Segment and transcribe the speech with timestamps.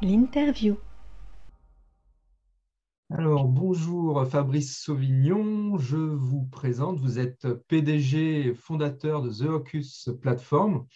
[0.00, 0.78] L'interview.
[3.10, 10.86] Alors, bonjour Fabrice Sauvignon, je vous présente, vous êtes PDG fondateur de The Hocus Platform,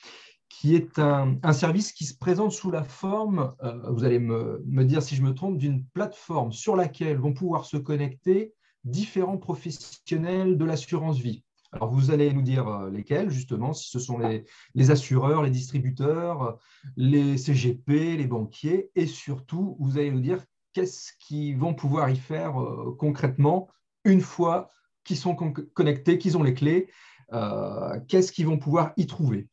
[0.49, 5.03] qui est un, service qui se présente sous la forme, euh, vous allez me, dire
[5.03, 8.55] si je me trompe, d'une plateforme sur laquelle vont pouvoir se connecter
[8.85, 11.45] différents professionnels de l'assurance vie.
[11.73, 16.59] Alors, vous allez nous dire euh, lesquels, justement, si ce sont les, assureurs, les distributeurs,
[16.97, 22.17] les CGP, les banquiers, et surtout, vous allez nous dire qu'est-ce qu'ils vont pouvoir y
[22.17, 23.69] faire euh, concrètement
[24.05, 24.71] une fois
[25.05, 26.89] qu'ils sont connectés, qu'ils ont les clés,
[27.33, 29.49] euh, qu'est-ce qu'ils vont pouvoir y trouver?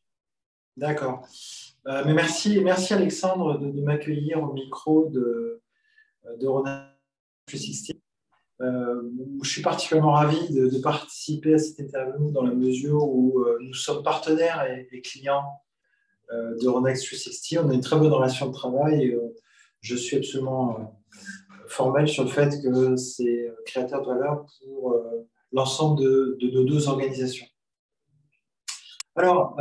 [0.76, 1.26] D'accord.
[1.86, 5.62] merci, merci Alexandre de, m'accueillir au micro de,
[6.38, 6.90] de Ronald
[7.46, 8.05] 360.
[8.62, 9.02] Euh,
[9.42, 13.74] je suis particulièrement ravi de, participer à cette interview dans la mesure où euh, nous
[13.74, 15.44] sommes partenaires et, clients
[16.32, 17.66] euh, de Ronex 360.
[17.66, 19.18] On a une très bonne relation de travail et
[19.80, 21.02] je suis absolument
[21.68, 24.96] formel sur le fait que c'est créateur de valeur pour
[25.52, 27.46] l'ensemble de, nos deux organisations.
[29.16, 29.56] Alors,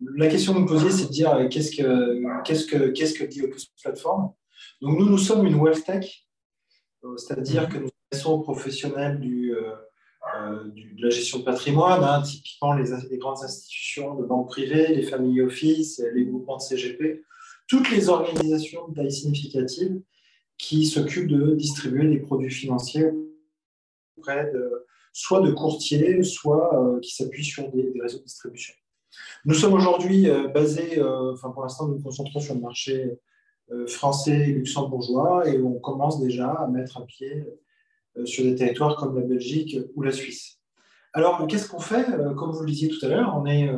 [0.00, 3.82] la question que vous me posiez, c'est de dire qu'est-ce que qu'est-ce que qu'est-ce que
[3.82, 4.32] Platform?
[4.80, 6.26] Donc nous, nous sommes une wealth tech
[7.16, 7.89] c'est-à-dire que nous
[8.42, 9.74] professionnels euh,
[10.36, 15.02] euh, de la gestion de patrimoine, hein, typiquement les, grandes institutions de banque privées, les
[15.02, 17.22] familles office, les groupements de CGP,
[17.68, 20.00] toutes les organisations de taille significative
[20.58, 23.10] qui s'occupent de distribuer des produits financiers
[24.18, 28.74] auprès de, soit de courtiers, soit qui s'appuient sur des, réseaux de distribution.
[29.44, 33.18] Nous sommes aujourd'hui basés, enfin pour l'instant, nous nous concentrons sur le marché
[33.72, 37.60] euh, français et luxembourgeois et on commence déjà à mettre un pied euh,
[38.24, 40.58] sur des territoires comme la Belgique ou la Suisse.
[41.12, 43.70] Alors, qu'est-ce qu'on fait euh, Comme vous le disiez tout à l'heure, on est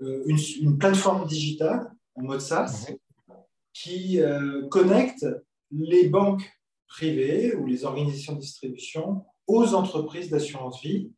[0.00, 2.90] une, plateforme digitale en mode SaaS
[3.72, 4.20] qui
[4.70, 5.24] connecte
[5.70, 6.42] les banques
[6.88, 11.12] privées ou les organisations de distribution aux entreprises d'assurance vie.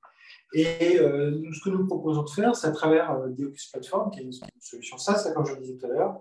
[0.53, 4.33] Et ce que nous proposons de faire, c'est à travers Deocus Platform, qui est une
[4.61, 6.21] solution SaaS, comme je le disais tout à l'heure,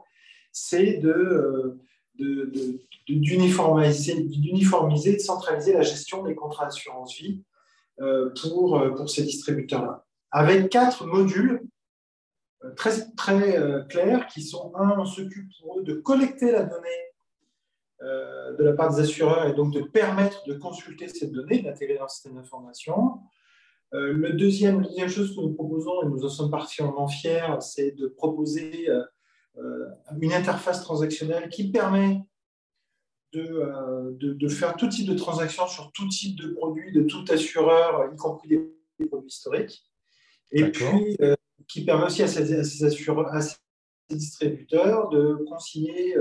[0.54, 1.80] c'est de, euh,
[2.16, 7.44] d'uniformiser, de centraliser la gestion des contrats d'assurance vie
[8.02, 10.06] euh, pour, euh, pour ces distributeurs-là.
[10.32, 11.62] Avec quatre modules
[12.76, 13.58] très, très
[13.90, 16.90] clairs qui sont, un, on s'occupe pour eux de collecter la donnée
[18.02, 22.04] de la part des assureurs et donc de permettre de consulter cette donnée, d'intégrer dans
[22.04, 23.22] le système d'information.
[23.94, 28.08] le deuxième, deuxième chose que nous proposons, et nous en sommes particulièrement fiers, c'est de
[28.08, 29.04] proposer euh,
[30.22, 32.22] une interface transactionnelle qui permet
[33.36, 37.26] euh, de, de, faire tout type de transactions sur tout type de produits, de tout
[37.30, 39.84] assureur, y compris des produits historiques.
[40.52, 41.34] Et puis, euh,
[41.68, 43.56] qui permet aussi à ces, assureurs, à ces
[44.12, 46.16] distributeurs de consigner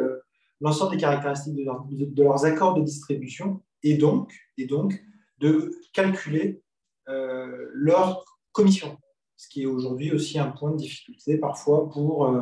[0.61, 5.05] l'ensemble des caractéristiques de, de, leurs accords de distribution et donc, et donc
[5.39, 6.63] de calculer
[7.07, 8.97] leur commission,
[9.37, 12.33] ce qui est aujourd'hui aussi un point de difficulté parfois pour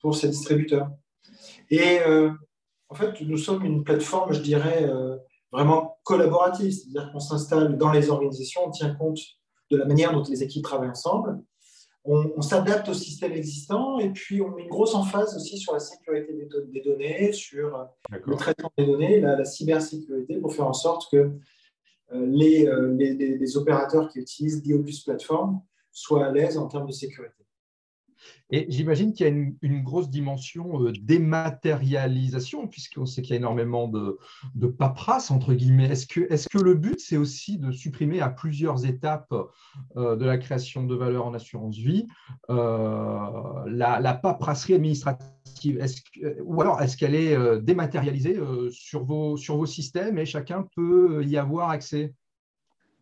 [0.00, 0.90] pour ces distributeurs.
[1.70, 2.30] Et euh,
[2.88, 5.16] en fait, nous sommes une plateforme, je dirais, euh,
[5.52, 9.18] vraiment collaborative, c'est-à-dire qu'on s'installe dans les organisations, on tient compte
[9.70, 11.40] de la manière dont les équipes travaillent ensemble,
[12.04, 15.80] on, s'adapte au système existant et puis on met une grosse emphase aussi sur la
[15.80, 21.10] sécurité des, données, sur le traitement des données, la, la, cybersécurité, pour faire en sorte
[21.10, 21.16] que
[22.12, 25.60] euh, les, les, les, opérateurs qui utilisent Diopus Platform
[25.92, 27.44] soient à l'aise en termes de sécurité.
[28.50, 29.32] Et j'imagine qu'il y a
[29.62, 34.18] une, grosse dimension euh, dématérialisation, puisqu'on sait qu'il y a énormément de,
[34.54, 35.86] de paperasse, entre guillemets.
[35.86, 39.32] Est-ce que, le but, c'est aussi de supprimer à plusieurs étapes
[39.96, 42.06] euh, de la création de valeur en assurance vie
[42.50, 45.84] euh, la, paperasserie administrative?
[46.44, 48.38] Ou alors, est-ce qu'elle est dématérialisée
[48.70, 52.14] sur, vos, sur vos systèmes et chacun peut y avoir accès?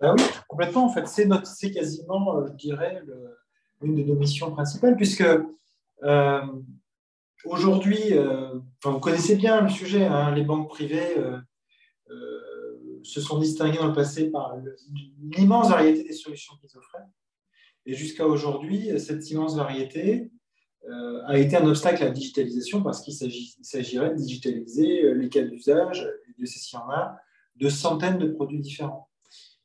[0.01, 0.87] Ben Oui, complètement.
[0.87, 3.39] En fait, c'est quasiment, je dirais, le
[3.83, 5.25] une de nos missions principales, puisque
[6.03, 6.41] euh,
[7.45, 11.39] aujourd'hui, euh, vous connaissez bien le sujet, hein, les banques privées euh,
[13.03, 14.57] se sont distinguées dans le passé par
[15.37, 17.05] l'immense variété des solutions qu'ils offraient.
[17.87, 20.31] Et jusqu'à aujourd'hui, cette immense variété
[21.27, 26.07] a été un obstacle à la digitalisation parce qu'il s'agirait de digitaliser les cas d'usage,
[26.39, 27.19] de s'il y en a,
[27.57, 29.08] de centaines de produits différents.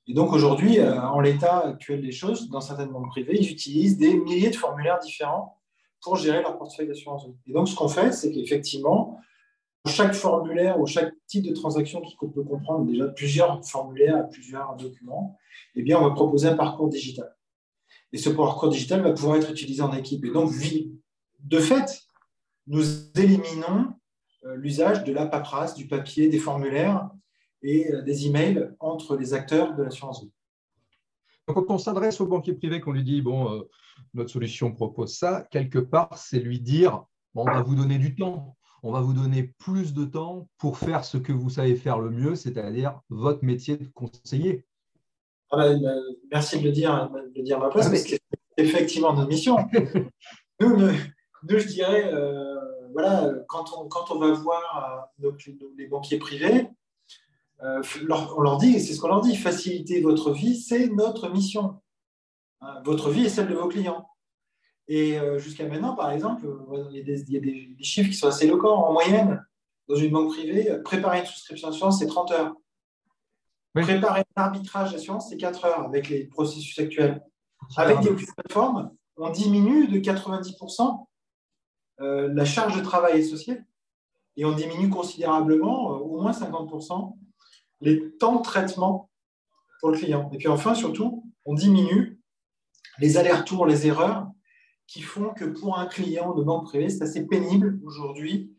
[0.07, 3.97] Et donc aujourd'hui, euh, en l'état actuel des choses, dans certaines banques privées, ils utilisent
[3.97, 5.57] des milliers de formulaires différents
[6.01, 9.19] pour gérer leur portefeuille d'assurance Et donc ce qu'on fait, c'est qu'effectivement,
[9.88, 15.38] chaque formulaire ou chaque type de transaction qui peut comprendre déjà plusieurs formulaires, plusieurs documents,
[15.75, 17.33] eh bien, on va proposer un parcours digital.
[18.11, 20.23] Et ce parcours digital va pouvoir être utilisé en équipe.
[20.25, 20.51] Et donc,
[21.39, 22.01] de fait,
[22.67, 22.83] nous
[23.17, 23.94] éliminons
[24.56, 27.09] l'usage de la paperasse, du papier, des formulaires
[27.63, 30.31] et des emails entre les acteurs de l'assurance vie.
[31.48, 33.65] Quand on s'adresse au banquier privé, qu'on lui dit bon,
[34.13, 37.04] notre solution propose ça, quelque part, c'est lui dire
[37.36, 41.06] on va vous donner du temps on va vous donner plus de temps pour faire
[41.06, 44.66] ce que vous savez faire le mieux, c'est-à-dire votre métier de conseiller.
[45.51, 46.01] Ah ben, euh,
[46.31, 48.19] merci de le dire, de le dire à ma place, ah, parce que c'est
[48.57, 49.56] effectivement notre mission.
[50.59, 50.89] nous,
[51.48, 52.59] je dirais, euh,
[52.92, 55.31] voilà, quand on, quand on va voir euh,
[55.77, 56.68] les banquiers privés,
[57.61, 61.81] on leur dit, c'est ce qu'on leur dit, faciliter votre vie, c'est notre mission.
[62.61, 64.07] Hein, votre vie est celle de vos clients.
[64.88, 66.45] Et euh, jusqu'à maintenant, par exemple,
[66.91, 68.85] il y a, des, chiffres qui sont assez éloquents.
[68.85, 69.45] En moyenne,
[69.88, 72.55] dans une banque privée, préparer une souscription d'assurance, c'est 30 heures.
[73.73, 77.23] Préparer un arbitrage d'assurance, c'est 4 heures avec les processus actuels.
[77.77, 81.06] Avec des plateformes, on diminue de 90%
[82.01, 83.61] euh, la charge de travail associée
[84.35, 87.15] et on diminue considérablement, euh, au moins 50%,
[87.83, 89.09] les temps de traitement
[89.80, 90.30] pour le client.
[90.33, 92.19] Et puis enfin, surtout, on diminue
[93.00, 94.27] les allers-retours, les erreurs
[94.88, 98.56] qui font que pour un client de banque privée, c'est assez pénible aujourd'hui.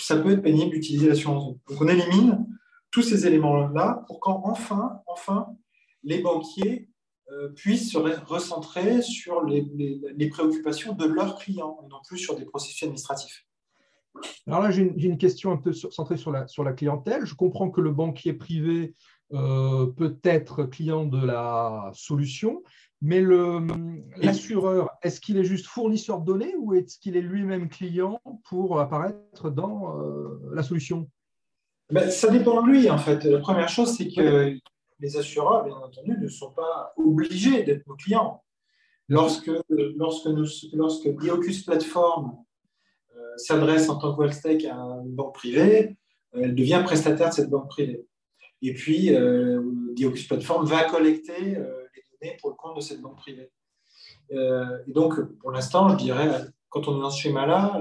[0.00, 2.46] Ça peut être pénible d'utiliser l'assurance Donc on élimine
[2.90, 5.48] tous ces éléments-là pour qu'enfin, enfin,
[6.04, 6.88] les banquiers
[7.32, 12.44] euh, puissent se recentrer sur les, préoccupations de leurs clients et non plus sur des
[12.44, 13.46] processus administratifs.
[14.46, 17.24] Alors là, j'ai une, question un peu centrée sur la, sur la clientèle.
[17.24, 18.94] Je comprends que le banquier privé
[19.32, 22.62] euh, peut être client de la solution,
[23.00, 23.22] mais
[24.16, 28.80] l'assureur, est-ce qu'il est juste fournisseur de données ou est-ce qu'il est, lui-même client pour
[28.80, 31.08] apparaître dans euh, la solution?
[31.90, 33.24] Ben, Ça dépend de lui, en fait.
[33.24, 34.56] La première chose, c'est que
[35.00, 38.42] les assureurs, bien entendu, ne sont pas obligés d'être nos clients.
[39.08, 40.28] Lorsque, lorsque,
[40.72, 42.36] lorsque Diocus Platform
[43.36, 45.96] s'adresse en tant que à une banque privée,
[46.32, 48.06] elle devient prestataire de cette banque privée.
[48.62, 49.62] Et puis, euh,
[49.92, 51.56] Diocus Platform va collecter
[52.40, 53.50] pour le compte de cette banque privée.
[54.32, 57.80] Euh, et donc, pour l'instant, je dirais, quand on est dans ce schéma-là,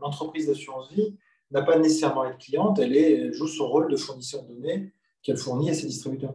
[0.00, 1.16] l'entreprise d'assurance vie
[1.50, 4.92] n'a pas nécessairement à être cliente, elle, joue son rôle de fournisseur de données
[5.22, 6.34] qu'elle fournit à ses distributeurs.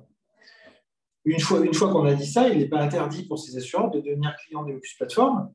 [1.25, 4.33] Une fois, qu'on a dit ça, il n'est pas interdit pour ces assureurs de devenir
[4.38, 5.51] clients des Platform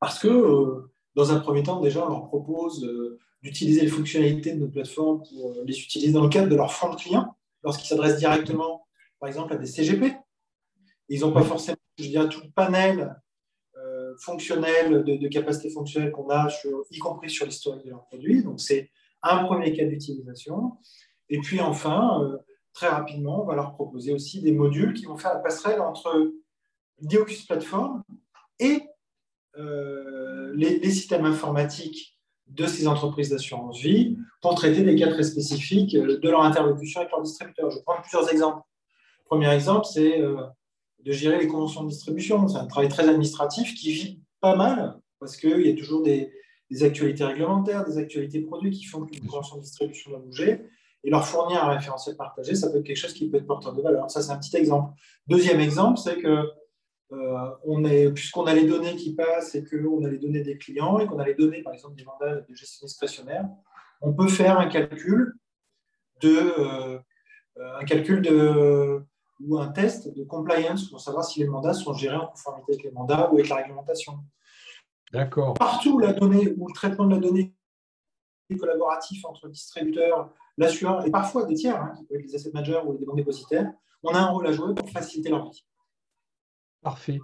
[0.00, 4.52] parce que, euh, dans un premier temps, déjà, on leur propose euh, d'utiliser les fonctionnalités
[4.52, 7.88] de notre plateforme pour les utiliser dans le cadre de leur fonds de clients lorsqu'ils
[7.88, 8.84] s'adressent directement
[9.24, 10.14] par exemple, à des CGP.
[11.08, 13.18] Ils n'ont pas forcément, je dirais, tout le panel
[13.78, 16.48] euh, fonctionnel, de, capacité fonctionnelle qu'on a,
[16.90, 18.42] y compris sur l'historique de leurs produits.
[18.42, 18.90] Donc, c'est
[19.22, 20.72] un premier cas d'utilisation.
[21.30, 22.36] Et puis, enfin, euh,
[22.74, 26.30] très rapidement, on va leur proposer aussi des modules qui vont faire la passerelle entre
[27.00, 28.02] Diocus Platform
[28.58, 28.82] et
[29.58, 32.18] euh, les, systèmes informatiques
[32.48, 37.12] de ces entreprises d'assurance vie pour traiter des cas très spécifiques de leur interlocution avec
[37.12, 37.70] leurs distributeurs.
[37.70, 38.62] Je prendre plusieurs exemples.
[39.24, 40.36] Premier exemple, c'est euh,
[41.04, 42.46] de gérer les conventions de distribution.
[42.48, 46.30] C'est un travail très administratif qui vit pas mal parce qu'il y a toujours des,
[46.82, 50.62] actualités réglementaires, des actualités produits qui font qu'une convention de distribution doit bouger.
[51.04, 53.74] Et leur fournir un référentiel partagé, ça peut être quelque chose qui peut être porteur
[53.74, 54.10] de valeur.
[54.10, 54.92] Ça, c'est un petit exemple.
[55.26, 56.50] Deuxième exemple, c'est que
[57.12, 61.06] euh, puisqu'on a les données qui passent et qu'on a les données des clients et
[61.06, 63.48] qu'on a les données, par exemple, des mandats de gestion discrétionnaire,
[64.00, 65.34] on peut faire un calcul
[66.20, 66.98] de, euh,
[67.56, 69.02] un calcul de,
[69.40, 72.84] ou un test de compliance pour savoir si les mandats sont gérés en conformité avec
[72.84, 74.18] les mandats ou avec la réglementation.
[75.12, 75.54] D'accord.
[75.54, 77.54] Partout où la donnée, où le traitement de la donnée
[78.50, 82.34] est collaboratif entre le distributeur, l'assureur et parfois des tiers, hein, qui peuvent être les
[82.34, 85.50] asset managers ou des banques dépositaires, on a un rôle à jouer pour faciliter leur
[85.50, 85.64] vie.
[86.84, 87.18] Parfait.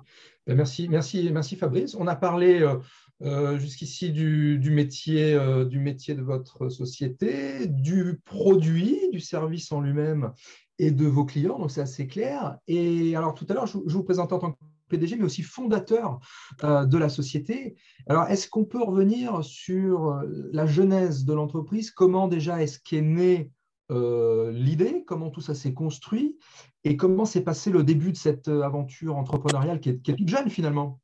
[0.46, 1.94] Ben, merci, merci, merci Fabrice.
[1.94, 2.78] On a parlé euh,
[3.20, 9.82] euh, jusqu'ici du, métier, euh, du métier de votre société, du produit, du service en
[9.82, 10.32] lui-même
[10.78, 12.56] et de vos clients, donc c'est assez clair.
[12.68, 16.18] Et alors tout à l'heure, je, vous présentais en tant que PDG, mais aussi fondateur
[16.62, 17.76] de la société.
[18.08, 20.20] Alors, est-ce qu'on peut revenir sur
[20.52, 21.92] la genèse de l'entreprise?
[21.92, 23.52] Comment déjà est-ce qu'est née
[23.90, 26.38] l'idée Comment tout ça s'est construit
[26.84, 30.28] Et comment s'est passé le début de cette aventure entrepreneuriale qui est, qui est toute
[30.28, 31.00] jeune finalement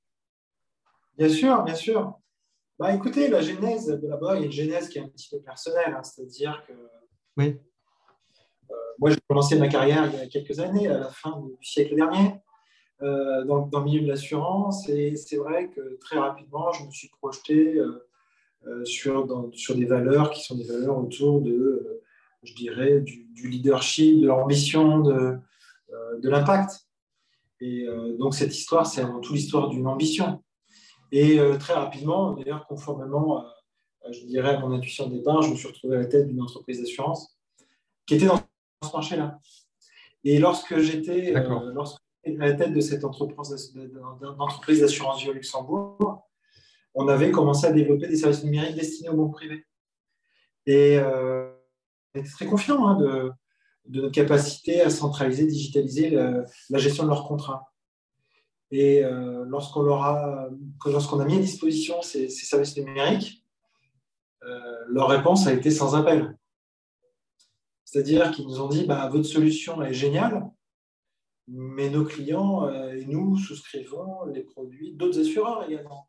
[1.18, 2.18] Bien sûr, bien sûr.
[2.78, 5.40] Bah, écoutez, la genèse, d'abord, il y a une genèse qui est un petit peu
[5.40, 6.74] personnelle, hein, c'est-à-dire que
[7.38, 7.58] oui.
[8.70, 11.66] Euh, moi, j'ai commencé ma carrière il y a quelques années, à la fin du
[11.66, 12.34] siècle dernier,
[13.02, 16.90] euh, dans, dans, le milieu de l'assurance, et c'est vrai que très rapidement, je me
[16.90, 19.26] suis projeté euh, sur
[19.74, 22.02] des valeurs qui sont des valeurs autour de,
[22.46, 25.36] je dirais, du, du leadership, de l'ambition, de,
[26.22, 26.86] de l'impact.
[27.60, 27.86] Et
[28.18, 30.42] donc, cette histoire, c'est avant tout l'histoire d'une ambition
[31.12, 33.44] Et très rapidement, d'ailleurs, conformément,
[34.10, 36.42] je dirais, à mon intuition de départ, je me suis retrouvé à la tête d'une
[36.42, 37.36] entreprise d'assurance
[38.06, 38.36] qui était dans
[38.82, 39.38] ce marché-là.
[40.24, 41.42] Et lorsque j'étais à
[42.24, 46.28] la tête de cette entreprise d'assurance au Luxembourg,
[46.94, 49.64] on avait commencé à développer des services numériques destinés aux banques privées.
[50.66, 51.52] Et euh,
[52.22, 53.32] très confiant hein, de,
[53.88, 57.72] notre capacité à centraliser, digitaliser la, gestion de leurs contrats.
[58.72, 60.48] Et euh, lorsqu'on a,
[60.86, 63.44] lorsqu'on a mis à disposition ces, services numériques,
[64.44, 66.36] euh, leur réponse a été sans appel.
[67.84, 70.50] C'est-à-dire qu'ils nous ont dit bah, votre solution est géniale,
[71.46, 76.08] mais nos clients et nous souscrivons les produits d'autres assureurs également.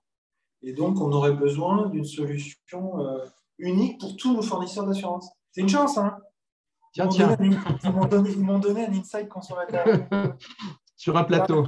[0.64, 3.26] Et donc, on aurait besoin d'une solution euh,
[3.58, 5.30] unique pour tous nos fournisseurs d'assurance.
[5.58, 6.20] C'est une chance, hein
[6.94, 7.36] Tiens, tiens.
[7.42, 7.92] Ils
[8.44, 9.88] m'ont donné, un insight consommateur.
[10.96, 11.66] sur un plateau.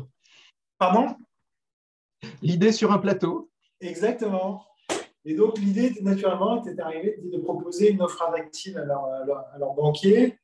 [0.77, 1.15] Pardon?
[2.43, 3.49] L'idée sur un plateau.
[3.81, 4.63] Exactement.
[5.25, 10.37] Et donc, l'idée, naturellement, était arrivée de proposer une offre active à leur, banquier,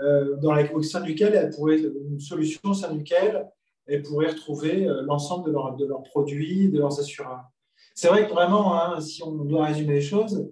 [0.00, 3.48] euh, dans la, au sein duquel une solution au sein duquel
[3.86, 7.44] elle pourrait retrouver euh, l'ensemble de, de leurs produits, de leurs assureurs.
[7.94, 10.50] C'est vrai que vraiment, hein, si on doit résumer les choses,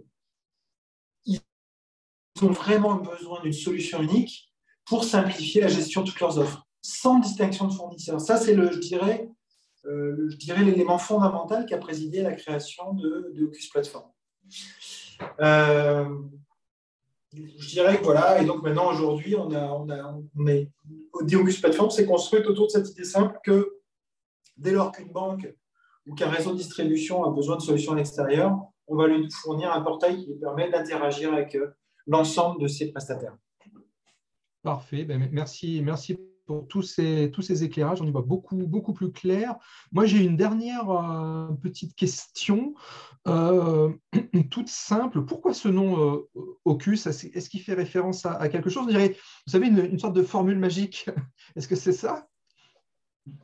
[2.45, 4.53] ont vraiment besoin d'une solution unique
[4.85, 8.21] pour simplifier la gestion de toutes leurs offres, sans distinction de fournisseurs.
[8.21, 9.29] Ça, c'est le, je dirais,
[9.85, 14.11] euh, je dirais l'élément fondamental qui a présidé à la création de, de Ocus Platform.
[15.41, 16.09] Euh,
[17.33, 20.71] je dirais que voilà, et donc maintenant aujourd'hui, on, a, on, a, on est,
[21.13, 23.79] Ocus Platform s'est construite autour de cette idée simple que
[24.57, 25.55] dès lors qu'une banque
[26.07, 29.71] ou qu'un réseau de distribution a besoin de solutions à l'extérieur, on va lui fournir
[29.71, 31.69] un portail qui lui permet d'interagir avec euh,
[32.09, 33.37] l'ensemble de ses prestataires.
[34.63, 38.03] Parfait, ben, merci, merci pour tous ces, tous ces éclairages.
[38.03, 39.55] On y voit beaucoup, beaucoup plus clair.
[39.93, 42.75] Moi, j'ai une dernière euh, petite question,
[43.29, 43.93] euh,
[44.51, 45.25] toute simple.
[45.25, 46.25] Pourquoi ce nom
[46.65, 47.07] Ocus?
[47.07, 48.85] Est-ce qu'il fait référence à, quelque chose?
[48.85, 49.11] On dirait,
[49.47, 51.09] vous savez, une, une sorte de formule magique.
[51.57, 52.27] Est-ce que c'est ça?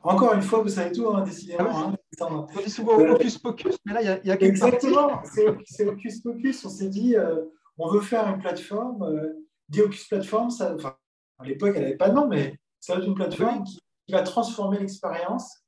[0.03, 1.69] Encore une fois, vous savez tout, hein, décidément.
[1.69, 4.67] Ah hein, on dit souvent Hocus Pocus, mais là, il y a, quelque chose.
[4.67, 5.21] Exactement,
[5.65, 6.65] c'est Hocus Pocus.
[6.65, 7.41] On s'est dit, euh,
[7.77, 9.03] on veut faire une plateforme.
[9.03, 10.95] Euh, dit Hocus Platform, ça, enfin,
[11.39, 14.21] à l'époque, elle n'avait pas de nom, mais ça va être une plateforme qui, va
[14.21, 15.63] transformer l'expérience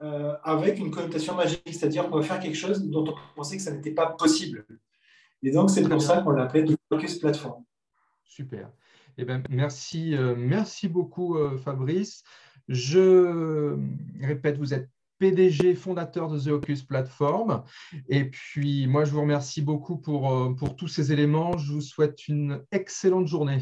[0.00, 3.62] euh, avec une connotation magique, c'est-à-dire qu'on va faire quelque chose dont on pensait que
[3.64, 4.64] ça n'était pas possible.
[5.42, 7.64] Et donc, c'est pour ça qu'on l'appelait Hocus Platform.
[8.24, 8.70] Super.
[9.18, 12.22] Eh ben, merci, merci beaucoup, Fabrice.
[12.68, 13.76] Je
[14.20, 17.62] répète, vous êtes PDG fondateur de The Ocus Platform.
[18.08, 21.56] Et puis, moi, je vous remercie beaucoup pour, euh, pour tous ces éléments.
[21.56, 23.60] Je vous souhaite une excellente journée.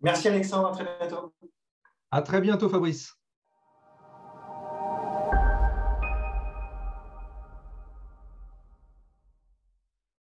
[0.00, 1.32] Merci Alexandre, à très bientôt.
[2.10, 3.14] À très bientôt Fabrice.